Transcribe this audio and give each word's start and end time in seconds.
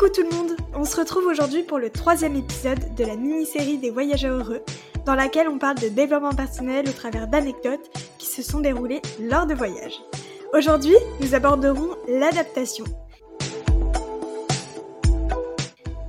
Coucou 0.00 0.12
tout 0.14 0.22
le 0.22 0.34
monde 0.34 0.56
On 0.72 0.86
se 0.86 0.96
retrouve 0.96 1.26
aujourd'hui 1.26 1.62
pour 1.62 1.78
le 1.78 1.90
troisième 1.90 2.34
épisode 2.34 2.94
de 2.94 3.04
la 3.04 3.16
mini-série 3.16 3.76
des 3.76 3.90
voyageurs 3.90 4.38
heureux, 4.38 4.62
dans 5.04 5.14
laquelle 5.14 5.46
on 5.46 5.58
parle 5.58 5.76
de 5.76 5.88
développement 5.88 6.32
personnel 6.32 6.88
au 6.88 6.92
travers 6.92 7.28
d'anecdotes 7.28 7.90
qui 8.16 8.24
se 8.24 8.42
sont 8.42 8.60
déroulées 8.60 9.02
lors 9.20 9.44
de 9.44 9.52
voyages. 9.52 10.00
Aujourd'hui, 10.54 10.94
nous 11.20 11.34
aborderons 11.34 11.90
l'adaptation. 12.08 12.86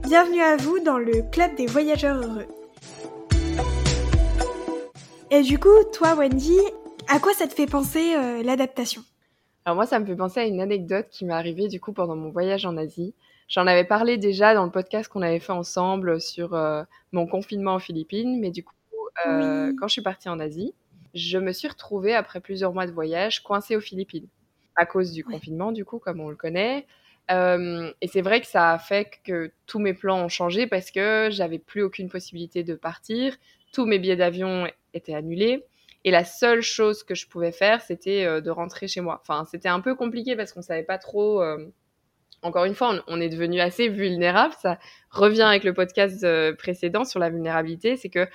Bienvenue 0.03 0.41
à 0.41 0.55
vous 0.55 0.79
dans 0.79 0.97
le 0.97 1.29
club 1.29 1.53
des 1.55 1.65
voyageurs 1.65 2.15
heureux. 2.15 2.47
Et 5.31 5.41
du 5.41 5.59
coup, 5.59 5.83
toi 5.91 6.15
Wendy, 6.15 6.59
à 7.09 7.19
quoi 7.19 7.33
ça 7.33 7.45
te 7.45 7.53
fait 7.53 7.65
penser 7.65 8.15
euh, 8.15 8.41
l'adaptation? 8.41 9.01
Alors 9.65 9.75
moi, 9.75 9.85
ça 9.85 9.99
me 9.99 10.05
fait 10.05 10.15
penser 10.15 10.39
à 10.39 10.45
une 10.45 10.61
anecdote 10.61 11.07
qui 11.11 11.25
m'est 11.25 11.33
arrivée 11.33 11.67
du 11.67 11.81
coup 11.81 11.91
pendant 11.91 12.15
mon 12.15 12.29
voyage 12.29 12.65
en 12.65 12.77
Asie. 12.77 13.13
J'en 13.51 13.67
avais 13.67 13.83
parlé 13.83 14.17
déjà 14.17 14.53
dans 14.53 14.63
le 14.63 14.71
podcast 14.71 15.11
qu'on 15.11 15.21
avait 15.21 15.41
fait 15.41 15.51
ensemble 15.51 16.21
sur 16.21 16.53
euh, 16.53 16.83
mon 17.11 17.27
confinement 17.27 17.75
aux 17.75 17.79
Philippines, 17.79 18.39
mais 18.39 18.49
du 18.49 18.63
coup, 18.63 18.73
euh, 19.27 19.73
quand 19.77 19.89
je 19.89 19.91
suis 19.91 20.01
partie 20.01 20.29
en 20.29 20.39
Asie, 20.39 20.73
je 21.13 21.37
me 21.37 21.51
suis 21.51 21.67
retrouvée 21.67 22.15
après 22.15 22.39
plusieurs 22.39 22.73
mois 22.73 22.87
de 22.87 22.93
voyage 22.93 23.43
coincée 23.43 23.75
aux 23.75 23.81
Philippines 23.81 24.29
à 24.77 24.85
cause 24.85 25.11
du 25.11 25.25
confinement, 25.25 25.73
du 25.73 25.83
coup, 25.83 25.99
comme 25.99 26.21
on 26.21 26.29
le 26.29 26.37
connaît. 26.37 26.87
Euh, 27.29 27.91
et 27.99 28.07
c'est 28.07 28.21
vrai 28.21 28.39
que 28.39 28.47
ça 28.47 28.71
a 28.71 28.79
fait 28.79 29.19
que 29.25 29.51
tous 29.67 29.79
mes 29.79 29.93
plans 29.93 30.23
ont 30.23 30.29
changé 30.29 30.65
parce 30.65 30.89
que 30.89 31.27
j'avais 31.29 31.59
plus 31.59 31.83
aucune 31.83 32.07
possibilité 32.07 32.63
de 32.63 32.75
partir. 32.75 33.35
Tous 33.73 33.85
mes 33.85 33.99
billets 33.99 34.15
d'avion 34.15 34.65
étaient 34.93 35.13
annulés. 35.13 35.65
Et 36.05 36.11
la 36.11 36.23
seule 36.23 36.61
chose 36.61 37.03
que 37.03 37.15
je 37.15 37.27
pouvais 37.27 37.51
faire, 37.51 37.81
c'était 37.81 38.41
de 38.41 38.49
rentrer 38.49 38.87
chez 38.87 39.01
moi. 39.01 39.21
Enfin, 39.21 39.43
c'était 39.51 39.69
un 39.69 39.81
peu 39.81 39.93
compliqué 39.93 40.37
parce 40.37 40.53
qu'on 40.53 40.61
savait 40.61 40.83
pas 40.83 40.97
trop 40.97 41.43
encore 42.43 42.65
une 42.65 42.75
fois, 42.75 43.03
on, 43.07 43.21
est 43.21 43.29
devenu 43.29 43.59
assez 43.59 43.87
vulnérable. 43.87 44.53
Ça 44.59 44.79
revient 45.09 45.43
avec 45.43 45.63
le 45.63 45.73
podcast 45.73 46.23
euh, 46.23 46.53
précédent 46.55 47.03
sur 47.03 47.19
la 47.19 47.29
vulnérabilité, 47.29 47.97
c'est 47.97 48.09
que 48.09 48.27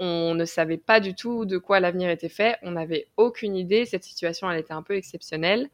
on 0.00 0.34
ne 0.34 0.44
savait 0.44 0.76
pas 0.76 1.00
du 1.00 1.14
tout 1.14 1.44
de 1.44 1.58
quoi 1.58 1.80
l'avenir 1.80 2.08
était 2.08 2.28
fait. 2.28 2.56
On 2.62 2.72
n'avait 2.72 3.08
aucune 3.16 3.56
idée. 3.56 3.84
Cette 3.84 4.04
situation, 4.04 4.48
elle 4.48 4.60
était 4.60 4.72
un 4.72 4.82
peu 4.82 4.94
exceptionnelle. 4.94 5.68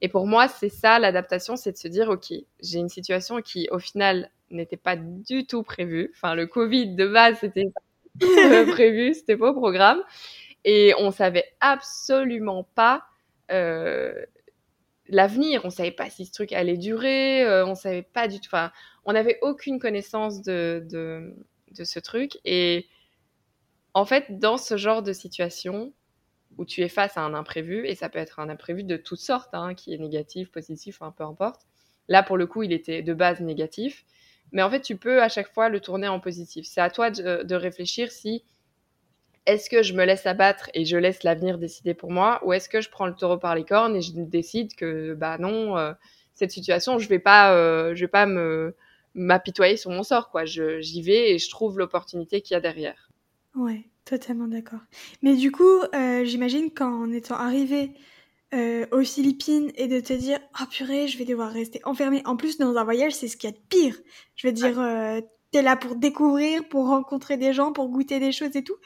Et 0.00 0.08
pour 0.08 0.26
moi, 0.26 0.48
c'est 0.48 0.70
ça 0.70 0.98
l'adaptation, 0.98 1.56
c'est 1.56 1.72
de 1.72 1.76
se 1.76 1.88
dire, 1.88 2.08
ok, 2.08 2.32
j'ai 2.62 2.78
une 2.78 2.88
situation 2.88 3.42
qui, 3.42 3.68
au 3.70 3.78
final, 3.78 4.30
n'était 4.50 4.78
pas 4.78 4.96
du 4.96 5.46
tout 5.46 5.62
prévue. 5.62 6.10
Enfin, 6.14 6.34
le 6.34 6.46
Covid 6.46 6.94
de 6.94 7.06
base, 7.06 7.38
c'était 7.40 7.70
pas 8.18 8.64
prévu, 8.72 9.14
c'était 9.14 9.36
pas 9.36 9.50
au 9.50 9.54
programme, 9.54 10.02
et 10.64 10.94
on 10.98 11.10
savait 11.10 11.44
absolument 11.60 12.66
pas 12.74 13.04
euh, 13.50 14.14
l'avenir. 15.10 15.62
On 15.64 15.70
savait 15.70 15.90
pas 15.90 16.08
si 16.08 16.24
ce 16.24 16.32
truc 16.32 16.52
allait 16.52 16.76
durer, 16.76 17.42
euh, 17.42 17.66
on 17.66 17.74
savait 17.74 18.02
pas 18.02 18.28
du 18.28 18.40
tout. 18.40 18.48
Enfin, 18.48 18.72
on 19.04 19.12
n'avait 19.12 19.38
aucune 19.42 19.78
connaissance 19.78 20.42
de, 20.42 20.86
de, 20.90 21.84
ce 21.84 21.98
truc. 21.98 22.38
Et 22.44 22.86
en 23.94 24.04
fait, 24.04 24.38
dans 24.38 24.56
ce 24.56 24.76
genre 24.76 25.02
de 25.02 25.12
situation 25.12 25.92
où 26.58 26.64
tu 26.64 26.82
es 26.82 26.88
face 26.88 27.16
à 27.16 27.22
un 27.22 27.34
imprévu, 27.34 27.86
et 27.86 27.94
ça 27.94 28.08
peut 28.08 28.18
être 28.18 28.40
un 28.40 28.48
imprévu 28.48 28.84
de 28.84 28.96
toutes 28.96 29.20
sortes, 29.20 29.50
hein, 29.52 29.74
qui 29.74 29.94
est 29.94 29.98
négatif, 29.98 30.50
positif, 30.50 31.00
peu 31.16 31.24
importe. 31.24 31.62
Là, 32.08 32.22
pour 32.22 32.36
le 32.36 32.46
coup, 32.46 32.62
il 32.62 32.72
était 32.72 33.02
de 33.02 33.14
base 33.14 33.40
négatif. 33.40 34.04
Mais 34.52 34.62
en 34.62 34.70
fait, 34.70 34.80
tu 34.80 34.96
peux 34.96 35.22
à 35.22 35.28
chaque 35.28 35.52
fois 35.52 35.68
le 35.68 35.80
tourner 35.80 36.08
en 36.08 36.18
positif. 36.18 36.66
C'est 36.66 36.80
à 36.80 36.90
toi 36.90 37.10
de 37.10 37.54
réfléchir 37.54 38.10
si 38.10 38.44
est-ce 39.46 39.70
que 39.70 39.82
je 39.82 39.94
me 39.94 40.04
laisse 40.04 40.26
abattre 40.26 40.70
et 40.74 40.84
je 40.84 40.96
laisse 40.96 41.22
l'avenir 41.22 41.58
décider 41.58 41.94
pour 41.94 42.10
moi 42.10 42.40
ou 42.44 42.52
est-ce 42.52 42.68
que 42.68 42.80
je 42.80 42.90
prends 42.90 43.06
le 43.06 43.14
taureau 43.14 43.38
par 43.38 43.54
les 43.54 43.64
cornes 43.64 43.96
et 43.96 44.02
je 44.02 44.12
décide 44.14 44.74
que 44.74 45.14
bah 45.14 45.38
non 45.38 45.76
euh, 45.76 45.92
cette 46.34 46.50
situation 46.50 46.98
je 46.98 47.08
vais 47.08 47.18
pas 47.18 47.54
euh, 47.54 47.94
je 47.94 48.00
vais 48.00 48.08
pas 48.08 48.26
me 48.26 48.74
m'apitoyer 49.14 49.76
sur 49.76 49.90
mon 49.90 50.04
sort 50.04 50.30
quoi. 50.30 50.44
J'y 50.44 51.02
vais 51.02 51.32
et 51.32 51.38
je 51.38 51.50
trouve 51.50 51.78
l'opportunité 51.78 52.42
qu'il 52.42 52.54
y 52.54 52.56
a 52.56 52.60
derrière. 52.60 53.10
Ouais 53.54 53.84
totalement 54.04 54.46
d'accord. 54.46 54.80
Mais 55.22 55.36
du 55.36 55.50
coup 55.52 55.80
euh, 55.94 56.24
j'imagine 56.24 56.70
qu'en 56.70 57.10
étant 57.10 57.36
arrivé 57.36 57.92
aux 58.52 59.04
Philippines 59.04 59.70
et 59.76 59.86
de 59.86 60.00
te 60.00 60.12
dire 60.12 60.40
ah 60.54 60.62
oh, 60.64 60.66
purée 60.68 61.06
je 61.06 61.16
vais 61.16 61.24
devoir 61.24 61.52
rester 61.52 61.80
enfermé 61.84 62.20
en 62.24 62.36
plus 62.36 62.58
dans 62.58 62.74
un 62.76 62.82
voyage 62.82 63.12
c'est 63.12 63.28
ce 63.28 63.36
qu'il 63.36 63.48
y 63.48 63.52
a 63.52 63.56
de 63.56 63.62
pire. 63.68 63.96
Je 64.34 64.48
veux 64.48 64.52
dire 64.52 64.74
t'es 65.52 65.62
là 65.62 65.76
pour 65.76 65.94
découvrir 65.94 66.68
pour 66.68 66.88
rencontrer 66.88 67.36
des 67.36 67.52
gens 67.52 67.72
pour 67.72 67.88
goûter 67.88 68.18
des 68.18 68.32
choses 68.32 68.56
et 68.56 68.64
tout 68.64 68.76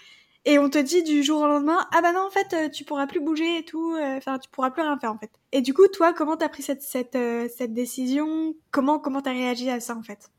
et 0.47 0.59
on 0.59 0.69
te 0.69 0.79
dit 0.79 1.03
du 1.03 1.23
jour 1.23 1.41
au 1.41 1.47
lendemain 1.47 1.79
ah 1.93 2.03
bah 2.03 2.13
non 2.13 2.27
en 2.27 2.31
fait 2.31 2.55
euh, 2.55 2.69
tu 2.69 2.85
pourras 2.85 3.07
plus 3.07 3.21
bouger 3.21 3.59
et 3.59 3.65
tout 3.65 3.95
euh, 3.95 4.17
enfin 4.17 4.39
tu 4.39 4.49
pourras 4.51 4.71
plus 4.71 4.83
rien 4.83 4.99
faire 4.99 5.13
en 5.13 5.19
fait 5.19 5.31
et 5.53 5.63
du 5.63 5.73
coup 5.73 5.89
toi 5.89 6.13
comment 6.13 6.37
t'as 6.37 6.49
pris 6.49 6.63
cette 6.63 6.83
cette 6.83 7.17
euh, 7.17 7.49
décision? 7.69 8.55
Comment 8.71 8.99
comment 8.99 9.23
t'as 9.23 9.33
réagi 9.33 9.71
à 9.71 9.81
ça 9.81 9.97
en 9.97 10.03
fait? 10.03 10.31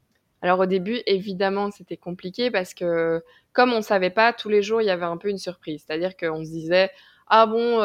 Alors 0.42 0.60
au 0.60 0.66
début 0.66 1.02
évidemment 1.08 1.72
c'était 1.72 1.98
compliqué 1.98 2.52
parce 2.52 2.74
que 2.74 3.24
comme 3.54 3.74
on 3.74 3.82
savait 3.82 4.12
pas 4.12 4.34
tous 4.34 4.50
les 4.50 4.62
jours 4.62 4.82
il 4.82 4.86
y 4.86 4.92
avait 4.92 5.06
un 5.06 5.18
peu 5.18 5.30
une 5.30 5.38
surprise. 5.38 5.84
C'est-à-dire 5.86 6.16
qu'on 6.18 6.46
se 6.46 6.52
disait 6.52 6.92
ah 7.28 7.48
bon 7.48 7.80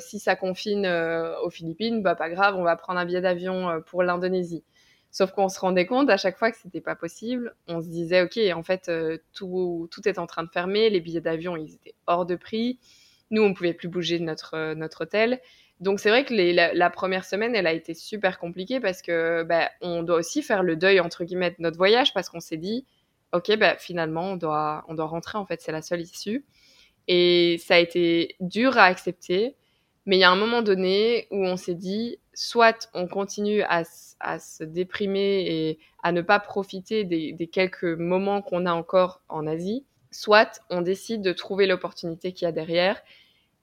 si 0.00 0.18
ça 0.18 0.36
confine 0.36 0.86
aux 1.42 1.50
Philippines 1.50 2.02
bah 2.02 2.14
pas 2.14 2.30
grave 2.30 2.56
on 2.56 2.62
va 2.62 2.76
prendre 2.76 2.98
un 2.98 3.04
billet 3.04 3.20
d'avion 3.20 3.82
pour 3.86 4.02
l'Indonésie 4.02 4.64
Sauf 5.16 5.30
qu'on 5.32 5.48
se 5.48 5.58
rendait 5.58 5.86
compte 5.86 6.10
à 6.10 6.18
chaque 6.18 6.36
fois 6.36 6.50
que 6.50 6.58
c'était 6.58 6.82
pas 6.82 6.94
possible. 6.94 7.54
On 7.68 7.80
se 7.80 7.88
disait, 7.88 8.20
OK, 8.20 8.38
en 8.54 8.62
fait, 8.62 8.90
euh, 8.90 9.16
tout, 9.32 9.88
tout 9.90 10.06
est 10.06 10.18
en 10.18 10.26
train 10.26 10.42
de 10.42 10.50
fermer. 10.50 10.90
Les 10.90 11.00
billets 11.00 11.22
d'avion, 11.22 11.56
ils 11.56 11.72
étaient 11.72 11.94
hors 12.06 12.26
de 12.26 12.36
prix. 12.36 12.78
Nous, 13.30 13.40
on 13.40 13.54
pouvait 13.54 13.72
plus 13.72 13.88
bouger 13.88 14.18
de 14.18 14.24
notre, 14.24 14.52
euh, 14.52 14.74
notre 14.74 15.04
hôtel. 15.04 15.40
Donc, 15.80 16.00
c'est 16.00 16.10
vrai 16.10 16.26
que 16.26 16.34
la, 16.34 16.90
première 16.90 17.24
semaine, 17.24 17.56
elle 17.56 17.66
a 17.66 17.72
été 17.72 17.94
super 17.94 18.38
compliquée 18.38 18.78
parce 18.78 19.00
que 19.00 19.42
bah, 19.42 19.70
on 19.80 20.02
doit 20.02 20.16
aussi 20.16 20.42
faire 20.42 20.62
le 20.62 20.76
deuil, 20.76 21.00
entre 21.00 21.24
guillemets, 21.24 21.52
de 21.52 21.56
notre 21.60 21.78
voyage 21.78 22.12
parce 22.12 22.28
qu'on 22.28 22.40
s'est 22.40 22.58
dit, 22.58 22.84
OK, 23.32 23.56
bah, 23.56 23.78
finalement, 23.78 24.32
on 24.32 24.36
doit, 24.36 24.84
on 24.86 24.92
doit 24.92 25.06
rentrer. 25.06 25.38
En 25.38 25.46
fait, 25.46 25.62
c'est 25.62 25.72
la 25.72 25.80
seule 25.80 26.02
issue. 26.02 26.44
Et 27.08 27.56
ça 27.64 27.76
a 27.76 27.78
été 27.78 28.36
dur 28.40 28.76
à 28.76 28.82
accepter. 28.82 29.56
Mais 30.04 30.18
il 30.18 30.20
y 30.20 30.24
a 30.24 30.30
un 30.30 30.36
moment 30.36 30.60
donné 30.60 31.26
où 31.30 31.42
on 31.42 31.56
s'est 31.56 31.74
dit, 31.74 32.18
soit 32.36 32.90
on 32.92 33.08
continue 33.08 33.62
à, 33.62 33.82
se 33.84 34.62
déprimer 34.62 35.46
et 35.48 35.78
à 36.02 36.12
ne 36.12 36.20
pas 36.20 36.38
profiter 36.38 37.02
des, 37.04 37.48
quelques 37.50 37.84
moments 37.84 38.42
qu'on 38.42 38.66
a 38.66 38.72
encore 38.72 39.22
en 39.28 39.46
Asie, 39.46 39.84
soit 40.10 40.60
on 40.70 40.82
décide 40.82 41.22
de 41.22 41.32
trouver 41.32 41.66
l'opportunité 41.66 42.32
qu'il 42.32 42.44
y 42.44 42.48
a 42.48 42.52
derrière. 42.52 43.00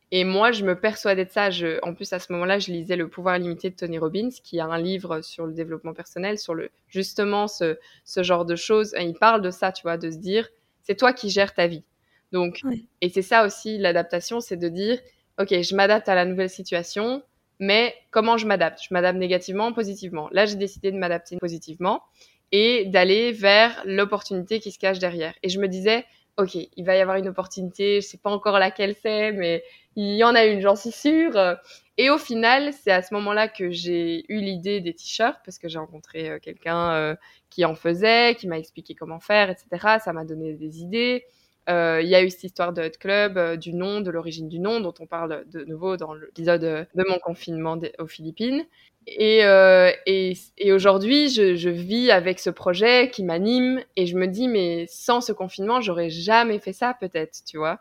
Et 0.10 0.26
moi, 0.26 0.52
je 0.52 0.66
me 0.66 0.80
persuadais 0.80 1.26
de 1.26 1.30
ça. 1.30 1.50
en 1.84 1.94
plus, 1.94 2.14
à 2.14 2.20
ce 2.20 2.34
moment-là, 2.34 2.60
je 2.60 2.72
lisais 2.72 2.96
Le 2.96 3.08
pouvoir 3.08 3.38
limité 3.38 3.70
de 3.70 3.76
Tony 3.76 4.00
Robbins, 4.00 4.30
qui 4.44 4.60
a 4.60 4.66
un 4.66 4.80
livre 4.80 5.22
sur 5.22 5.46
le 5.46 5.54
développement 5.54 5.94
personnel, 5.94 6.40
sur 6.40 6.56
le, 6.56 6.72
justement 6.88 7.48
ce, 7.48 7.78
genre 8.18 8.46
de 8.46 8.56
choses. 8.56 8.96
il 9.00 9.14
parle 9.14 9.42
de 9.44 9.52
ça, 9.52 9.72
tu 9.72 9.84
vois, 9.84 9.98
de 9.98 10.10
se 10.10 10.18
dire, 10.18 10.50
c'est 10.82 10.96
toi 10.96 11.14
qui 11.14 11.30
gères 11.30 11.54
ta 11.54 11.68
vie. 11.68 11.84
Donc, 12.32 12.62
et 13.02 13.10
c'est 13.10 13.22
ça 13.22 13.46
aussi 13.46 13.78
l'adaptation, 13.78 14.40
c'est 14.40 14.58
de 14.58 14.68
dire, 14.68 15.00
ok, 15.40 15.62
je 15.62 15.76
m'adapte 15.76 16.10
à 16.10 16.16
la 16.16 16.26
nouvelle 16.26 16.50
situation, 16.50 17.24
mais 17.64 17.96
comment 18.12 18.38
je 18.38 18.46
m'adapte? 18.46 18.80
Je 18.82 18.94
m'adapte 18.94 19.18
négativement, 19.18 19.72
positivement. 19.72 20.28
Là, 20.32 20.46
j'ai 20.46 20.58
décidé 20.58 20.92
de 20.92 20.98
m'adapter 20.98 21.38
positivement 21.38 22.04
et 22.52 22.86
d'aller 22.86 23.32
vers 23.32 23.82
l'opportunité 23.86 24.60
qui 24.60 24.72
se 24.72 24.78
cache 24.78 25.00
derrière. 25.00 25.34
Et 25.44 25.50
je 25.50 25.60
me 25.60 25.68
disais, 25.68 26.06
ok, 26.38 26.56
il 26.56 26.84
va 26.86 26.96
y 26.96 27.00
avoir 27.00 27.18
une 27.18 27.30
opportunité, 27.30 28.02
je 28.02 28.08
sais 28.08 28.18
pas 28.18 28.30
encore 28.30 28.60
laquelle 28.60 28.96
c'est, 29.02 29.32
mais 29.32 29.64
il 29.96 30.16
y 30.16 30.24
en 30.24 30.36
a 30.36 30.46
une, 30.46 30.60
j'en 30.60 30.76
suis 30.76 30.92
sûre. 30.92 31.58
Et 31.98 32.10
au 32.10 32.18
final, 32.18 32.74
c'est 32.74 32.92
à 32.92 33.02
ce 33.02 33.14
moment-là 33.14 33.48
que 33.48 33.72
j'ai 33.72 34.26
eu 34.28 34.42
l'idée 34.42 34.82
des 34.82 34.94
t-shirts 34.94 35.40
parce 35.46 35.58
que 35.58 35.70
j'ai 35.70 35.78
rencontré 35.78 36.30
euh, 36.30 36.40
quelqu'un 36.40 36.92
euh, 36.94 37.16
qui 37.50 37.64
en 37.66 37.76
faisait, 37.76 38.36
qui 38.36 38.48
m'a 38.48 38.58
expliqué 38.58 38.96
comment 38.96 39.20
faire, 39.20 39.50
etc. 39.50 40.00
Ça 40.04 40.12
m'a 40.12 40.26
donné 40.26 40.54
des 40.54 40.82
idées. 40.82 41.24
Euh, 41.70 42.02
il 42.04 42.10
y 42.10 42.16
a 42.16 42.24
eu 42.24 42.30
cette 42.30 42.44
histoire 42.44 42.74
de 42.74 42.82
Hot 42.82 42.98
Club, 43.00 43.38
euh, 43.38 43.56
du 43.56 43.74
nom, 43.74 44.02
de 44.02 44.12
l'origine 44.12 44.50
du 44.50 44.60
nom, 44.60 44.82
dont 44.82 44.94
on 45.00 45.06
parle 45.06 45.46
de 45.48 45.64
nouveau 45.64 45.96
dans 45.96 46.14
l'épisode 46.14 46.62
de 46.62 47.04
mon 47.08 47.20
confinement 47.20 47.80
aux 48.00 48.08
Philippines. 48.08 48.66
Et, 49.08 49.44
euh, 49.46 49.92
et, 50.06 50.34
et 50.58 50.74
aujourd'hui, 50.74 51.30
je, 51.30 51.56
je, 51.56 51.70
vis 51.70 52.12
avec 52.12 52.40
ce 52.40 52.50
projet 52.50 53.10
qui 53.10 53.24
m'anime 53.24 53.82
et 53.96 54.06
je 54.06 54.16
me 54.18 54.28
dis, 54.28 54.48
mais 54.48 54.86
sans 54.88 55.22
ce 55.22 55.34
confinement, 55.34 55.82
j'aurais 55.82 56.10
jamais 56.10 56.60
fait 56.60 56.74
ça 56.74 56.96
peut-être, 57.00 57.44
tu 57.46 57.58
vois. 57.58 57.80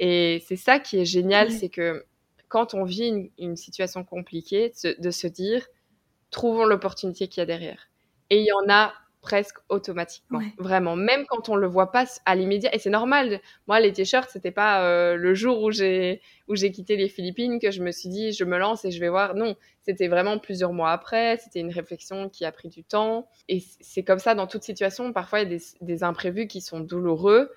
Et 0.00 0.42
c'est 0.46 0.56
ça 0.56 0.78
qui 0.78 0.98
est 0.98 1.04
génial, 1.04 1.50
c'est 1.50 1.68
que 1.68 2.04
quand 2.48 2.74
on 2.74 2.84
vit 2.84 3.08
une, 3.08 3.30
une 3.38 3.56
situation 3.56 4.04
compliquée, 4.04 4.72
de, 4.82 4.96
de 4.98 5.10
se 5.10 5.26
dire, 5.26 5.66
trouvons 6.30 6.64
l'opportunité 6.64 7.28
qu'il 7.28 7.40
y 7.40 7.42
a 7.42 7.46
derrière. 7.46 7.88
Et 8.30 8.40
il 8.40 8.46
y 8.46 8.52
en 8.52 8.72
a 8.72 8.92
presque 9.20 9.58
automatiquement. 9.68 10.40
Vraiment, 10.58 10.96
même 10.96 11.24
quand 11.26 11.48
on 11.48 11.56
le 11.56 11.66
voit 11.66 11.90
pas 11.90 12.04
à 12.24 12.34
l'immédiat. 12.34 12.74
Et 12.74 12.78
c'est 12.78 12.90
normal. 12.90 13.40
Moi, 13.66 13.80
les 13.80 13.92
t-shirts, 13.92 14.30
c'était 14.30 14.50
pas 14.50 14.84
euh, 14.84 15.16
le 15.16 15.34
jour 15.34 15.62
où 15.62 15.70
j'ai 15.70 16.20
où 16.46 16.56
j'ai 16.56 16.70
quitté 16.70 16.96
les 16.96 17.08
Philippines 17.08 17.58
que 17.58 17.70
je 17.70 17.82
me 17.82 17.90
suis 17.90 18.08
dit 18.08 18.32
je 18.32 18.44
me 18.44 18.58
lance 18.58 18.84
et 18.84 18.90
je 18.90 19.00
vais 19.00 19.08
voir. 19.08 19.34
Non, 19.34 19.56
c'était 19.82 20.08
vraiment 20.08 20.38
plusieurs 20.38 20.72
mois 20.72 20.92
après. 20.92 21.38
C'était 21.38 21.60
une 21.60 21.72
réflexion 21.72 22.28
qui 22.28 22.44
a 22.44 22.52
pris 22.52 22.68
du 22.68 22.84
temps. 22.84 23.28
Et 23.48 23.62
c'est 23.80 24.04
comme 24.04 24.20
ça 24.20 24.34
dans 24.34 24.46
toute 24.46 24.62
situation. 24.62 25.12
Parfois, 25.12 25.40
il 25.40 25.50
y 25.50 25.54
a 25.54 25.58
des, 25.58 25.64
des 25.80 26.04
imprévus 26.04 26.46
qui 26.46 26.60
sont 26.60 26.80
douloureux, 26.80 27.50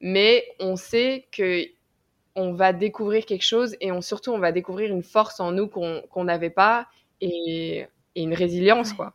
mais 0.00 0.44
on 0.60 0.76
sait 0.76 1.26
que 1.32 1.64
on 2.34 2.52
va 2.52 2.72
découvrir 2.72 3.26
quelque 3.26 3.44
chose 3.44 3.76
et 3.80 3.90
on 3.90 4.00
surtout 4.00 4.30
on 4.30 4.38
va 4.38 4.52
découvrir 4.52 4.92
une 4.92 5.02
force 5.02 5.40
en 5.40 5.50
nous 5.50 5.66
qu'on 5.66 6.24
n'avait 6.24 6.50
pas 6.50 6.86
et, 7.20 7.86
et, 8.14 8.22
une 8.22 8.34
résilience 8.34 8.92
quoi. 8.92 9.14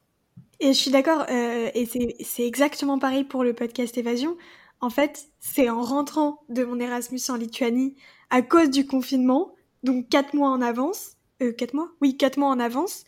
Et 0.60 0.68
je 0.68 0.80
suis 0.80 0.92
d'accord, 0.92 1.26
euh, 1.30 1.70
et 1.74 1.86
c'est 1.86 2.46
exactement 2.46 3.00
pareil 3.00 3.24
pour 3.24 3.44
le 3.44 3.54
podcast 3.54 3.98
Évasion. 3.98 4.38
En 4.80 4.90
fait, 4.90 5.28
c'est 5.40 5.70
en 5.70 5.82
rentrant 5.82 6.44
de 6.50 6.64
mon 6.64 6.80
Erasmus 6.80 7.20
en 7.30 7.36
Lituanie 7.36 7.96
à 8.30 8.42
cause 8.42 8.70
du 8.70 8.86
confinement, 8.86 9.56
donc 9.84 10.10
quatre 10.10 10.34
mois 10.34 10.50
en 10.50 10.62
avance, 10.62 11.18
euh, 11.42 11.52
quatre 11.52 11.74
mois? 11.74 11.90
Oui, 12.02 12.18
quatre 12.18 12.38
mois 12.38 12.50
en 12.50 12.60
avance, 12.60 13.06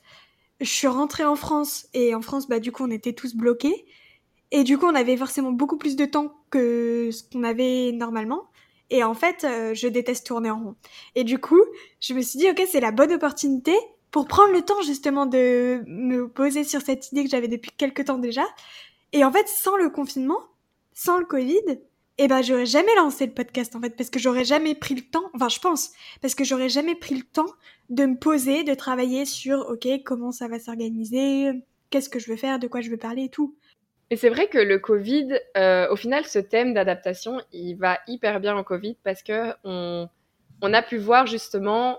je 0.60 0.66
suis 0.66 0.88
rentrée 0.88 1.26
en 1.26 1.36
France, 1.36 1.88
et 1.94 2.16
en 2.16 2.22
France, 2.22 2.48
bah 2.48 2.60
du 2.60 2.72
coup, 2.72 2.84
on 2.84 2.92
était 2.92 3.14
tous 3.14 3.36
bloqués. 3.36 3.86
Et 4.52 4.64
du 4.64 4.78
coup, 4.78 4.86
on 4.86 4.96
avait 4.96 5.18
forcément 5.18 5.52
beaucoup 5.52 5.78
plus 5.78 5.96
de 5.96 6.06
temps 6.06 6.34
que 6.50 7.10
ce 7.12 7.24
qu'on 7.24 7.44
avait 7.44 7.92
normalement. 7.92 8.44
Et 8.90 9.04
en 9.04 9.14
fait, 9.14 9.44
euh, 9.44 9.74
je 9.74 9.88
déteste 9.88 10.28
tourner 10.28 10.50
en 10.50 10.60
rond. 10.60 10.76
Et 11.16 11.24
du 11.24 11.40
coup, 11.40 11.62
je 12.00 12.14
me 12.14 12.22
suis 12.22 12.40
dit, 12.40 12.50
ok, 12.50 12.64
c'est 12.70 12.80
la 12.80 12.92
bonne 12.92 13.12
opportunité 13.12 13.74
pour 14.16 14.28
prendre 14.28 14.54
le 14.54 14.62
temps 14.62 14.82
justement 14.82 15.26
de 15.26 15.84
me 15.88 16.30
poser 16.30 16.64
sur 16.64 16.80
cette 16.80 17.12
idée 17.12 17.26
que 17.26 17.30
j'avais 17.30 17.50
depuis 17.50 17.72
quelques 17.72 18.06
temps 18.06 18.18
déjà. 18.18 18.46
Et 19.12 19.26
en 19.26 19.32
fait, 19.34 19.46
sans 19.50 19.76
le 19.76 19.90
confinement, 19.90 20.40
sans 20.94 21.18
le 21.18 21.26
Covid, 21.26 21.82
eh 22.18 22.30
ben, 22.30 22.42
j'aurais 22.42 22.66
jamais 22.66 22.96
lancé 22.96 23.26
le 23.26 23.34
podcast 23.34 23.76
en 23.76 23.82
fait, 23.82 23.90
parce 23.90 24.10
que 24.10 24.18
j'aurais 24.18 24.46
jamais 24.46 24.74
pris 24.74 24.96
le 24.96 25.02
temps, 25.02 25.30
enfin, 25.34 25.50
je 25.50 25.60
pense, 25.60 25.92
parce 26.22 26.34
que 26.34 26.46
j'aurais 26.46 26.70
jamais 26.70 26.96
pris 26.96 27.16
le 27.16 27.24
temps 27.24 27.52
de 27.90 28.06
me 28.06 28.16
poser, 28.16 28.64
de 28.64 28.74
travailler 28.74 29.26
sur, 29.26 29.68
ok, 29.70 29.86
comment 30.06 30.32
ça 30.32 30.48
va 30.48 30.60
s'organiser, 30.60 31.52
qu'est-ce 31.90 32.08
que 32.08 32.20
je 32.20 32.32
veux 32.32 32.38
faire, 32.38 32.58
de 32.58 32.68
quoi 32.68 32.80
je 32.80 32.90
veux 32.90 32.96
parler 32.96 33.26
et 33.26 33.30
tout. 33.30 33.54
Et 34.12 34.16
c'est 34.16 34.30
vrai 34.30 34.48
que 34.48 34.60
le 34.60 34.80
Covid, 34.80 35.38
euh, 35.58 35.90
au 35.92 35.98
final, 35.98 36.24
ce 36.24 36.40
thème 36.40 36.74
d'adaptation, 36.74 37.42
il 37.52 37.74
va 37.74 38.00
hyper 38.08 38.40
bien 38.40 38.58
au 38.58 38.64
Covid 38.64 38.96
parce 39.04 39.24
que 39.24 39.52
on, 39.66 40.08
on 40.62 40.74
a 40.74 40.82
pu 40.82 40.96
voir 40.96 41.28
justement 41.28 41.98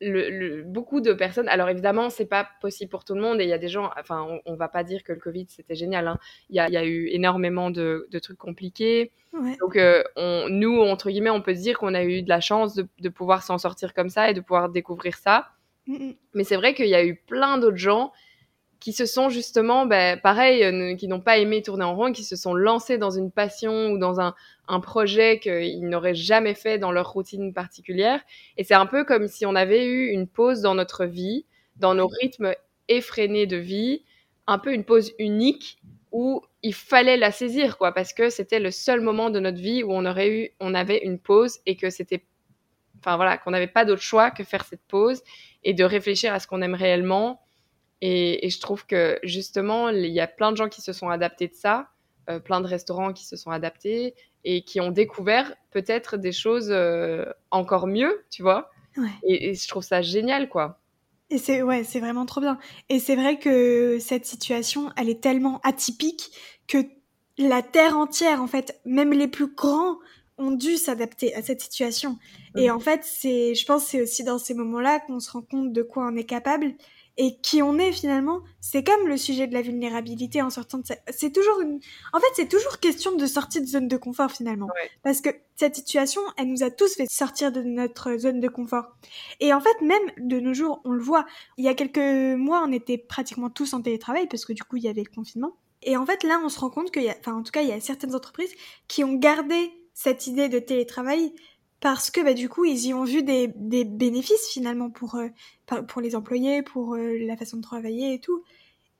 le, 0.00 0.62
beaucoup 0.62 1.00
de 1.00 1.12
personnes. 1.12 1.48
Alors 1.48 1.68
évidemment, 1.68 2.10
c'est 2.10 2.26
pas 2.26 2.48
possible 2.60 2.90
pour 2.90 3.04
tout 3.04 3.14
le 3.14 3.20
monde 3.20 3.40
et 3.40 3.44
il 3.44 3.50
y 3.50 3.52
a 3.52 3.58
des 3.58 3.68
gens. 3.68 3.90
Enfin, 3.98 4.40
on, 4.44 4.54
va 4.54 4.68
pas 4.68 4.84
dire 4.84 5.02
que 5.02 5.12
le 5.12 5.18
Covid 5.18 5.46
c'était 5.48 5.74
génial. 5.74 6.08
Hein. 6.08 6.18
Il 6.50 6.56
y, 6.56 6.60
a, 6.60 6.68
y, 6.68 6.76
a, 6.76 6.84
eu 6.84 7.08
énormément 7.08 7.70
de, 7.70 8.08
de 8.10 8.18
trucs 8.18 8.38
compliqués. 8.38 9.12
Donc 9.60 9.76
euh, 9.76 10.02
on, 10.16 10.48
nous, 10.48 10.80
entre 10.80 11.10
guillemets, 11.10 11.30
on 11.30 11.42
peut 11.42 11.54
se 11.54 11.60
dire 11.60 11.78
qu'on 11.78 11.94
a 11.94 12.04
eu 12.04 12.22
de 12.22 12.28
la 12.28 12.40
chance 12.40 12.74
de, 12.74 12.86
de 13.00 13.08
pouvoir 13.08 13.42
s'en 13.42 13.58
sortir 13.58 13.94
comme 13.94 14.08
ça 14.08 14.30
et 14.30 14.34
de 14.34 14.40
pouvoir 14.40 14.68
découvrir 14.68 15.16
ça. 15.16 15.48
Mais 16.34 16.44
c'est 16.44 16.56
vrai 16.56 16.74
qu'il 16.74 16.88
y 16.88 16.94
a 16.94 17.04
eu 17.04 17.16
plein 17.16 17.56
d'autres 17.56 17.78
gens 17.78 18.12
qui 18.80 18.92
se 18.92 19.06
sont 19.06 19.28
justement, 19.28 19.86
ben, 19.86 20.18
pareil, 20.20 20.62
euh, 20.62 20.94
qui 20.94 21.08
n'ont 21.08 21.20
pas 21.20 21.38
aimé 21.38 21.62
tourner 21.62 21.84
en 21.84 21.96
rond, 21.96 22.12
qui 22.12 22.24
se 22.24 22.36
sont 22.36 22.54
lancés 22.54 22.96
dans 22.96 23.10
une 23.10 23.30
passion 23.30 23.90
ou 23.90 23.98
dans 23.98 24.20
un, 24.20 24.34
un 24.68 24.80
projet 24.80 25.40
qu'ils 25.40 25.88
n'auraient 25.88 26.14
jamais 26.14 26.54
fait 26.54 26.78
dans 26.78 26.92
leur 26.92 27.12
routine 27.12 27.52
particulière. 27.52 28.20
Et 28.56 28.64
c'est 28.64 28.74
un 28.74 28.86
peu 28.86 29.04
comme 29.04 29.26
si 29.26 29.46
on 29.46 29.54
avait 29.54 29.86
eu 29.86 30.10
une 30.10 30.28
pause 30.28 30.60
dans 30.60 30.74
notre 30.74 31.06
vie, 31.06 31.44
dans 31.76 31.94
nos 31.94 32.06
rythmes 32.06 32.52
effrénés 32.88 33.46
de 33.46 33.56
vie, 33.56 34.04
un 34.46 34.58
peu 34.58 34.72
une 34.72 34.84
pause 34.84 35.12
unique 35.18 35.78
où 36.12 36.42
il 36.62 36.74
fallait 36.74 37.16
la 37.16 37.30
saisir, 37.30 37.78
quoi, 37.78 37.92
parce 37.92 38.12
que 38.12 38.30
c'était 38.30 38.60
le 38.60 38.70
seul 38.70 39.00
moment 39.00 39.30
de 39.30 39.40
notre 39.40 39.58
vie 39.58 39.82
où 39.82 39.92
on 39.92 40.06
aurait 40.06 40.30
eu, 40.30 40.50
on 40.60 40.74
avait 40.74 40.98
une 41.04 41.18
pause 41.18 41.58
et 41.66 41.76
que 41.76 41.90
c'était, 41.90 42.24
enfin 42.98 43.16
voilà, 43.16 43.38
qu'on 43.38 43.50
n'avait 43.50 43.66
pas 43.66 43.84
d'autre 43.84 44.02
choix 44.02 44.30
que 44.30 44.44
faire 44.44 44.64
cette 44.64 44.82
pause 44.88 45.22
et 45.64 45.74
de 45.74 45.84
réfléchir 45.84 46.32
à 46.32 46.40
ce 46.40 46.46
qu'on 46.46 46.62
aime 46.62 46.74
réellement 46.74 47.40
et, 48.00 48.48
je 48.48 48.60
trouve 48.60 48.86
que 48.86 49.18
justement, 49.22 49.88
il 49.88 50.06
y 50.06 50.20
a 50.20 50.26
plein 50.26 50.52
de 50.52 50.56
gens 50.56 50.68
qui 50.68 50.82
se 50.82 50.92
sont 50.92 51.08
adaptés 51.08 51.48
de 51.48 51.54
ça, 51.54 51.88
euh, 52.30 52.38
plein 52.38 52.60
de 52.60 52.66
restaurants 52.66 53.12
qui 53.12 53.26
se 53.26 53.36
sont 53.36 53.50
adaptés 53.50 54.14
et 54.44 54.62
qui 54.62 54.80
ont 54.80 54.90
découvert 54.90 55.54
peut-être 55.70 56.16
des 56.16 56.32
choses 56.32 56.68
euh, 56.70 57.24
encore 57.50 57.86
mieux, 57.86 58.24
tu 58.30 58.42
vois. 58.42 58.70
Et, 59.22 59.54
je 59.54 59.68
trouve 59.68 59.84
ça 59.84 60.02
génial, 60.02 60.48
quoi. 60.48 60.80
Et 61.30 61.38
c'est 61.38 61.62
ouais, 61.62 61.84
c'est 61.84 62.00
vraiment 62.00 62.26
trop 62.26 62.40
bien. 62.40 62.58
Et 62.88 62.98
c'est 62.98 63.14
vrai 63.14 63.38
que 63.38 63.98
cette 64.00 64.26
situation, 64.26 64.90
elle 64.96 65.08
est 65.08 65.20
tellement 65.20 65.60
atypique 65.62 66.30
que 66.66 66.78
la 67.36 67.62
terre 67.62 67.96
entière, 67.96 68.42
en 68.42 68.46
fait, 68.46 68.80
même 68.84 69.12
les 69.12 69.28
plus 69.28 69.54
grands 69.54 69.98
ont 70.38 70.50
dû 70.52 70.76
s'adapter 70.76 71.34
à 71.34 71.42
cette 71.42 71.60
situation. 71.60 72.18
Et 72.56 72.70
en 72.70 72.78
fait, 72.78 73.00
c'est, 73.04 73.54
je 73.54 73.66
pense, 73.66 73.86
c'est 73.86 74.02
aussi 74.02 74.24
dans 74.24 74.38
ces 74.38 74.54
moments-là 74.54 75.00
qu'on 75.00 75.20
se 75.20 75.30
rend 75.30 75.42
compte 75.42 75.72
de 75.72 75.82
quoi 75.82 76.08
on 76.10 76.16
est 76.16 76.24
capable 76.24 76.74
et 77.20 77.40
qui 77.40 77.62
on 77.62 77.78
est 77.78 77.90
finalement, 77.90 78.42
c'est 78.60 78.84
comme 78.84 79.08
le 79.08 79.16
sujet 79.16 79.48
de 79.48 79.52
la 79.52 79.60
vulnérabilité 79.60 80.40
en 80.40 80.50
sortant 80.50 80.78
de 80.78 80.84
C'est 81.10 81.32
toujours 81.32 81.60
une... 81.60 81.80
En 82.12 82.20
fait, 82.20 82.26
c'est 82.34 82.48
toujours 82.48 82.78
question 82.78 83.16
de 83.16 83.26
sortir 83.26 83.60
de 83.60 83.66
zone 83.66 83.88
de 83.88 83.96
confort 83.96 84.30
finalement. 84.30 84.68
Parce 85.02 85.20
que 85.20 85.30
cette 85.56 85.74
situation, 85.74 86.22
elle 86.36 86.46
nous 86.46 86.62
a 86.62 86.70
tous 86.70 86.94
fait 86.94 87.06
sortir 87.10 87.50
de 87.50 87.60
notre 87.60 88.16
zone 88.18 88.38
de 88.38 88.46
confort. 88.46 88.96
Et 89.40 89.52
en 89.52 89.60
fait, 89.60 89.80
même 89.82 90.12
de 90.18 90.38
nos 90.38 90.54
jours, 90.54 90.80
on 90.84 90.92
le 90.92 91.02
voit. 91.02 91.26
Il 91.56 91.64
y 91.64 91.68
a 91.68 91.74
quelques 91.74 91.98
mois, 92.38 92.64
on 92.64 92.70
était 92.72 92.98
pratiquement 92.98 93.50
tous 93.50 93.74
en 93.74 93.82
télétravail 93.82 94.28
parce 94.28 94.44
que 94.44 94.52
du 94.52 94.62
coup, 94.62 94.76
il 94.76 94.84
y 94.84 94.88
avait 94.88 95.02
le 95.02 95.12
confinement. 95.12 95.56
Et 95.82 95.96
en 95.96 96.06
fait, 96.06 96.22
là, 96.22 96.40
on 96.44 96.48
se 96.48 96.60
rend 96.60 96.70
compte 96.70 96.92
qu'il 96.92 97.02
y 97.02 97.10
a... 97.10 97.16
Enfin, 97.18 97.34
en 97.34 97.42
tout 97.42 97.50
cas, 97.50 97.62
il 97.62 97.68
y 97.68 97.72
a 97.72 97.80
certaines 97.80 98.14
entreprises 98.14 98.54
qui 98.86 99.02
ont 99.02 99.14
gardé 99.14 99.72
cette 99.92 100.28
idée 100.28 100.48
de 100.48 100.60
télétravail 100.60 101.32
parce 101.80 102.10
que 102.10 102.20
bah, 102.20 102.34
du 102.34 102.48
coup, 102.48 102.64
ils 102.64 102.86
y 102.86 102.94
ont 102.94 103.04
vu 103.04 103.22
des, 103.22 103.48
des 103.54 103.84
bénéfices 103.84 104.48
finalement 104.48 104.90
pour, 104.90 105.16
euh, 105.16 105.82
pour 105.82 106.00
les 106.00 106.16
employés, 106.16 106.62
pour 106.62 106.94
euh, 106.94 107.18
la 107.20 107.36
façon 107.36 107.58
de 107.58 107.62
travailler 107.62 108.14
et 108.14 108.20
tout. 108.20 108.42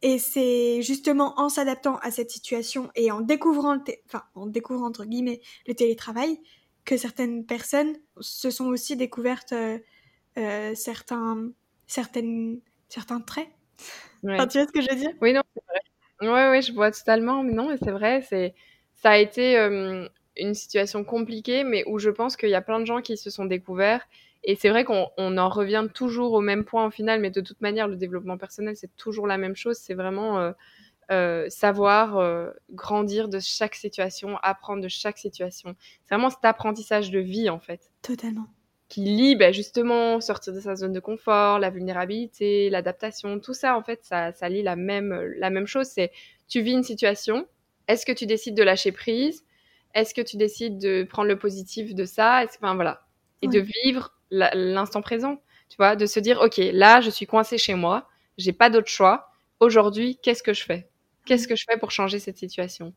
Et 0.00 0.19
c'est 0.19 0.80
justement 0.82 1.34
en 1.40 1.48
s'adaptant 1.48 1.96
à 1.96 2.12
cette 2.12 2.30
situation 2.30 2.88
et 2.94 3.10
en 3.10 3.20
découvrant, 3.20 3.78
enfin, 4.06 4.22
en 4.36 4.46
découvrant 4.46 4.86
entre 4.86 5.04
guillemets 5.04 5.40
le 5.66 5.75
télétravail 5.75 6.40
que 6.84 6.96
certaines 6.96 7.44
personnes 7.44 7.96
se 8.20 8.50
sont 8.50 8.66
aussi 8.66 8.96
découvertes 8.96 9.52
euh, 9.52 10.74
certains, 10.74 11.50
certaines, 11.88 12.60
certains 12.88 13.20
traits. 13.20 13.48
Enfin, 14.24 14.46
tu 14.46 14.58
vois 14.58 14.69
ce 14.69 14.72
que 14.72 14.81
je 14.81 14.88
veux 14.90 14.96
dire? 14.96 15.10
Oui, 15.20 15.32
non, 15.32 15.42
c'est 15.54 15.64
vrai. 15.69 15.81
Oui, 16.20 16.56
oui, 16.58 16.62
je 16.62 16.72
vois 16.72 16.92
totalement. 16.92 17.42
Mais 17.42 17.52
non, 17.52 17.69
mais 17.69 17.76
c'est 17.82 17.90
vrai, 17.90 18.24
c'est 18.28 18.54
ça 18.94 19.10
a 19.10 19.19
été 19.19 19.56
une 20.38 20.55
situation 20.55 21.05
compliquée, 21.05 21.64
mais 21.64 21.85
où 21.87 21.99
je 21.99 22.11
pense 22.11 22.37
qu'il 22.37 22.50
y 22.50 22.55
a 22.55 22.62
plein 22.62 22.81
de 22.81 22.85
gens 22.85 23.00
qui 23.00 23.17
se 23.17 23.31
sont 23.31 23.44
découverts. 23.44 24.06
Et 24.44 24.55
c'est 24.55 24.69
vrai 24.69 24.85
qu'on 24.85 25.08
en 25.19 25.49
revient 25.49 25.87
toujours 25.93 26.32
au 26.32 26.40
même 26.40 26.64
point 26.64 26.87
au 26.87 26.90
final, 26.90 27.20
mais 27.20 27.31
de 27.31 27.40
toute 27.40 27.61
manière, 27.61 27.88
le 27.88 27.96
développement 27.96 28.38
personnel, 28.38 28.76
c'est 28.76 28.94
toujours 28.96 29.26
la 29.26 29.37
même 29.37 29.56
chose. 29.56 29.76
C'est 29.76 29.94
vraiment 29.94 30.38
euh, 30.38 30.52
euh, 31.11 31.49
savoir 31.49 32.19
euh, 32.19 32.50
grandir 32.70 33.29
de 33.29 33.40
chaque 33.40 33.75
situation, 33.75 34.37
apprendre 34.43 34.82
de 34.82 34.88
chaque 34.88 35.19
situation. 35.19 35.75
C'est 36.05 36.14
vraiment 36.14 36.31
cet 36.31 36.44
apprentissage 36.44 37.11
de 37.11 37.19
vie, 37.19 37.50
en 37.50 37.58
fait. 37.58 37.91
Totalement. 38.02 38.46
Qui 38.88 39.00
lie 39.00 39.37
ben, 39.37 39.52
justement 39.52 40.20
sortir 40.20 40.55
de 40.55 40.61
sa 40.61 40.76
zone 40.76 40.93
de 40.93 41.00
confort, 41.00 41.58
la 41.58 41.69
vulnérabilité, 41.69 42.70
l'adaptation, 42.70 43.41
tout 43.41 43.55
ça, 43.55 43.77
en 43.77 43.82
fait, 43.82 44.01
ça, 44.03 44.32
ça 44.32 44.48
lie 44.48 44.62
la 44.62 44.77
même, 44.77 45.12
la 45.36 45.51
même 45.51 45.67
chose. 45.67 45.89
C'est 45.89 46.10
tu 46.48 46.62
vis 46.62 46.72
une 46.72 46.84
situation, 46.84 47.46
est-ce 47.89 48.06
que 48.06 48.12
tu 48.12 48.24
décides 48.27 48.55
de 48.55 48.62
lâcher 48.62 48.93
prise? 48.93 49.44
Est-ce 50.00 50.14
que 50.14 50.20
tu 50.20 50.36
décides 50.36 50.78
de 50.78 51.05
prendre 51.05 51.28
le 51.28 51.38
positif 51.38 51.94
de 51.94 52.05
ça? 52.05 52.44
Enfin 52.44 52.74
voilà. 52.74 53.06
Et 53.43 53.48
de 53.48 53.60
vivre 53.60 54.12
l'instant 54.31 55.00
présent, 55.00 55.40
tu 55.69 55.76
vois, 55.76 55.96
de 55.96 56.06
se 56.06 56.19
dire, 56.19 56.40
OK, 56.40 56.58
là, 56.72 57.00
je 57.00 57.10
suis 57.10 57.26
coincée 57.26 57.58
chez 57.58 57.74
moi, 57.74 58.08
j'ai 58.36 58.52
pas 58.52 58.70
d'autre 58.70 58.88
choix. 58.88 59.31
Aujourd'hui, 59.60 60.19
qu'est-ce 60.22 60.43
que 60.43 60.52
je 60.52 60.64
fais? 60.64 60.88
Qu'est-ce 61.24 61.46
que 61.46 61.56
je 61.56 61.64
fais 61.70 61.78
pour 61.78 61.90
changer 61.90 62.19
cette 62.19 62.36
situation? 62.36 62.94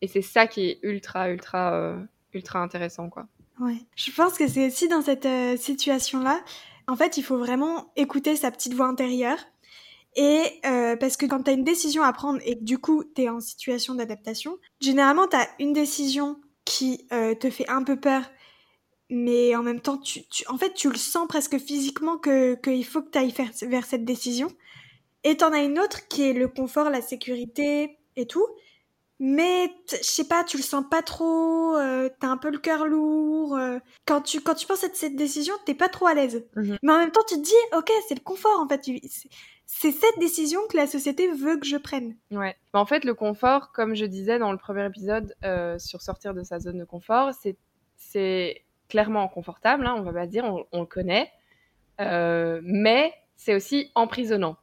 Et 0.00 0.06
c'est 0.06 0.22
ça 0.22 0.46
qui 0.46 0.68
est 0.68 0.78
ultra, 0.82 1.30
ultra, 1.30 1.74
euh, 1.74 1.98
ultra 2.32 2.60
intéressant, 2.60 3.08
quoi. 3.10 3.26
Ouais. 3.60 3.76
Je 3.96 4.10
pense 4.10 4.38
que 4.38 4.48
c'est 4.48 4.66
aussi 4.66 4.88
dans 4.88 5.02
cette 5.02 5.26
euh, 5.26 5.56
situation-là, 5.56 6.42
en 6.88 6.96
fait, 6.96 7.16
il 7.16 7.22
faut 7.22 7.38
vraiment 7.38 7.92
écouter 7.96 8.36
sa 8.36 8.50
petite 8.50 8.74
voix 8.74 8.86
intérieure. 8.86 9.38
Et 10.14 10.60
euh, 10.66 10.96
parce 10.96 11.16
que 11.16 11.26
quand 11.26 11.44
tu 11.44 11.50
as 11.50 11.54
une 11.54 11.64
décision 11.64 12.02
à 12.02 12.12
prendre 12.12 12.40
et 12.44 12.58
que 12.58 12.64
du 12.64 12.78
coup 12.78 13.02
tu 13.14 13.22
es 13.22 13.28
en 13.28 13.40
situation 13.40 13.94
d'adaptation, 13.94 14.58
généralement 14.80 15.26
tu 15.26 15.36
as 15.36 15.48
une 15.58 15.72
décision 15.72 16.38
qui 16.64 17.06
euh, 17.12 17.34
te 17.34 17.50
fait 17.50 17.68
un 17.68 17.82
peu 17.82 17.98
peur, 17.98 18.22
mais 19.08 19.54
en 19.56 19.62
même 19.62 19.80
temps, 19.80 19.98
tu, 19.98 20.26
tu, 20.28 20.46
en 20.48 20.56
fait, 20.56 20.72
tu 20.74 20.88
le 20.88 20.96
sens 20.96 21.28
presque 21.28 21.58
physiquement 21.58 22.18
qu'il 22.18 22.84
faut 22.84 23.02
que 23.02 23.10
tu 23.10 23.18
ailles 23.18 23.34
vers 23.62 23.84
cette 23.84 24.04
décision. 24.04 24.48
Et 25.24 25.36
t'en 25.36 25.52
as 25.52 25.60
une 25.60 25.78
autre 25.78 26.08
qui 26.08 26.22
est 26.22 26.32
le 26.32 26.48
confort, 26.48 26.90
la 26.90 27.02
sécurité 27.02 27.98
et 28.16 28.26
tout. 28.26 28.46
Mais 29.24 29.72
je 29.88 29.98
sais 30.02 30.24
pas, 30.24 30.42
tu 30.42 30.56
le 30.56 30.64
sens 30.64 30.84
pas 30.90 31.02
trop, 31.02 31.76
euh, 31.76 32.08
t'as 32.20 32.26
un 32.26 32.36
peu 32.36 32.50
le 32.50 32.58
cœur 32.58 32.86
lourd. 32.86 33.54
Euh. 33.56 33.78
quand, 34.04 34.20
tu, 34.22 34.40
quand 34.40 34.54
tu 34.54 34.66
penses 34.66 34.82
à 34.82 34.88
cette 34.92 35.14
décision, 35.14 35.54
t'es 35.64 35.74
pas 35.74 35.88
trop 35.88 36.06
à 36.06 36.14
l'aise. 36.14 36.44
Mmh 36.56 36.74
mais 36.82 36.92
en 36.92 36.98
même 36.98 37.12
temps, 37.12 37.22
tu 37.28 37.36
te 37.36 37.40
dis, 37.40 37.52
ok, 37.76 37.92
c'est 38.08 38.16
le 38.16 38.24
confort 38.24 38.58
en 38.58 38.66
fait 38.66 38.84
c'est 39.74 39.90
cette 39.90 40.18
décision 40.20 40.60
que 40.70 40.76
la 40.76 40.86
société 40.86 41.32
veut 41.32 41.58
que 41.58 41.64
je 41.64 41.78
prenne. 41.78 42.14
Ouais. 42.30 42.54
En 42.74 42.84
fait, 42.84 43.04
le 43.04 43.14
confort, 43.14 43.72
comme 43.72 43.94
je 43.94 44.04
disais 44.04 44.38
dans 44.38 44.52
le 44.52 44.58
premier 44.58 44.84
épisode 44.84 45.34
euh, 45.44 45.78
sur 45.78 46.02
sortir 46.02 46.34
de 46.34 46.42
sa 46.42 46.60
zone 46.60 46.78
de 46.78 46.84
confort, 46.84 47.30
c'est 47.96 48.64
clairement 48.90 49.26
confortable, 49.28 49.86
hein, 49.86 49.94
on 49.96 50.02
va 50.02 50.12
pas 50.12 50.26
dire, 50.26 50.44
on, 50.44 50.80
le 50.80 50.86
connaît, 50.86 51.32
euh, 52.02 52.60
mais 52.62 53.14
c'est 53.36 53.54
aussi 53.54 53.90
emprisonnant. 53.94 54.56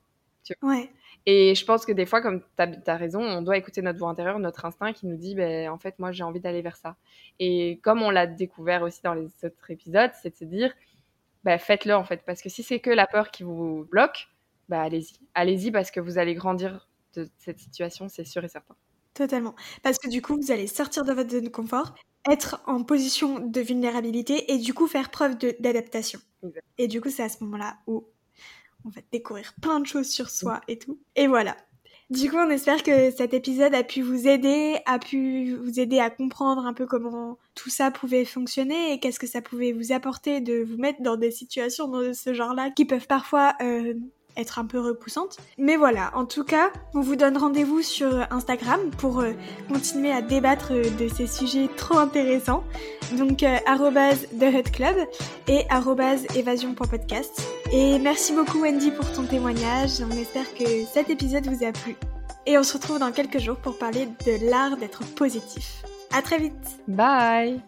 Ouais. 0.62 0.92
Et 1.26 1.56
je 1.56 1.66
pense 1.66 1.88
que 1.88 1.92
des 1.92 2.06
fois, 2.06 2.22
comme 2.22 2.42
tu 2.42 2.92
as, 2.92 2.96
raison, 2.96 3.20
on 3.20 3.42
doit 3.42 3.58
écouter 3.58 3.82
notre 3.82 3.98
voix 3.98 4.10
intérieure, 4.10 4.38
notre 4.38 4.64
instinct 4.66 4.94
qui 4.94 5.08
nous 5.08 5.18
dit, 5.18 5.34
ben, 5.34 5.70
en 5.70 5.80
fait, 5.80 5.98
moi, 5.98 6.12
j'ai 6.12 6.24
envie 6.24 6.40
d'aller 6.40 6.62
vers 6.62 6.78
ça. 6.78 6.96
Et 7.40 7.80
comme 7.82 8.04
on 8.04 8.12
l'a 8.12 8.28
découvert 8.28 8.84
aussi 8.84 9.02
dans 9.04 9.16
les 9.16 9.26
autres 9.44 9.72
épisodes, 9.72 10.12
c'est 10.22 10.30
de 10.30 10.36
se 10.36 10.46
dire, 10.46 10.72
ben, 11.44 11.58
faites-le, 11.58 11.96
en 11.96 12.04
fait. 12.04 12.24
Parce 12.26 12.44
que 12.44 12.50
si 12.50 12.62
c'est 12.62 12.80
que 12.80 12.92
la 12.92 13.08
peur 13.08 13.32
qui 13.32 13.42
vous 13.42 13.88
bloque, 13.92 14.30
bah 14.70 14.82
allez-y. 14.82 15.20
Allez-y 15.34 15.72
parce 15.72 15.92
que 15.92 16.00
vous 16.00 16.18
allez 16.18 16.36
grandir 16.36 16.88
de 17.16 17.28
cette 17.40 17.60
situation, 17.60 18.08
c'est 18.08 18.24
sûr 18.24 18.44
et 18.44 18.48
certain. 18.48 18.76
Totalement. 19.16 19.56
Parce 19.84 19.98
que 19.98 20.08
du 20.08 20.22
coup, 20.22 20.38
vous 20.40 20.52
allez 20.52 20.68
sortir 20.68 21.04
de 21.04 21.12
votre 21.12 21.32
zone 21.32 21.46
de 21.46 21.50
confort, 21.50 21.96
être 22.30 22.62
en 22.68 22.84
position 22.84 23.40
de 23.40 23.62
vulnérabilité 23.62 24.54
et 24.54 24.58
du 24.60 24.74
coup 24.74 24.88
faire 24.88 25.10
preuve 25.10 25.38
d'adaptation. 25.60 26.20
Et 26.78 26.88
du 26.88 27.02
coup, 27.02 27.10
c'est 27.10 27.24
à 27.24 27.30
ce 27.30 27.44
moment-là 27.44 27.78
où 27.88 28.06
on 28.86 28.90
va 28.90 29.02
découvrir 29.12 29.54
plein 29.62 29.80
de 29.80 29.86
choses 29.86 30.08
sur 30.08 30.30
soi 30.30 30.62
et 30.68 30.78
tout. 30.78 31.00
Et 31.16 31.28
voilà. 31.28 31.58
Du 32.10 32.30
coup, 32.30 32.38
on 32.38 32.50
espère 32.50 32.82
que 32.82 33.12
cet 33.12 33.36
épisode 33.36 33.76
a 33.76 33.84
pu 33.84 34.02
vous 34.02 34.28
aider, 34.28 34.80
a 34.88 34.98
pu 34.98 35.54
vous 35.56 35.80
aider 35.80 36.00
à 36.00 36.10
comprendre 36.10 36.66
un 36.66 36.74
peu 36.74 36.88
comment 36.88 37.38
tout 37.54 37.70
ça 37.70 37.92
pouvait 37.92 38.26
fonctionner 38.26 38.94
et 38.94 39.00
qu'est-ce 39.00 39.20
que 39.20 39.28
ça 39.28 39.42
pouvait 39.42 39.74
vous 39.74 39.92
apporter 39.92 40.42
de 40.42 40.64
vous 40.64 40.78
mettre 40.78 41.04
dans 41.04 41.18
des 41.18 41.30
situations 41.30 41.88
de 41.88 42.14
ce 42.14 42.34
genre-là 42.34 42.72
qui 42.72 42.86
peuvent 42.86 43.06
parfois 43.06 43.54
euh, 43.62 43.94
être 44.40 44.60
un 44.60 44.66
peu 44.66 44.80
repoussante. 44.80 45.38
Mais 45.58 45.76
voilà, 45.76 46.12
en 46.16 46.26
tout 46.26 46.44
cas, 46.44 46.72
on 46.94 47.02
vous 47.02 47.16
donne 47.16 47.38
rendez-vous 47.38 47.82
sur 47.82 48.26
Instagram 48.32 48.80
pour 48.98 49.20
euh, 49.20 49.32
continuer 49.72 50.12
à 50.12 50.22
débattre 50.22 50.72
euh, 50.72 50.90
de 50.98 51.08
ces 51.08 51.28
sujets 51.28 51.70
trop 51.76 51.98
intéressants. 51.98 52.64
Donc, 53.18 53.44
euh, 53.44 53.58
The 54.40 54.72
Club 54.72 54.96
et 55.48 55.66
évasion.podcast. 56.36 57.42
Et 57.72 58.00
merci 58.00 58.34
beaucoup 58.34 58.62
Wendy 58.62 58.92
pour 58.92 59.12
ton 59.12 59.24
témoignage. 59.24 60.02
On 60.02 60.12
espère 60.12 60.54
que 60.54 60.86
cet 60.92 61.10
épisode 61.10 61.48
vous 61.48 61.66
a 61.66 61.72
plu. 61.72 61.96
Et 62.46 62.58
on 62.58 62.64
se 62.64 62.74
retrouve 62.74 63.00
dans 63.00 63.12
quelques 63.12 63.40
jours 63.40 63.58
pour 63.58 63.78
parler 63.78 64.08
de 64.26 64.50
l'art 64.50 64.78
d'être 64.78 65.04
positif. 65.16 65.84
À 66.12 66.22
très 66.22 66.40
vite. 66.40 66.80
Bye 66.88 67.62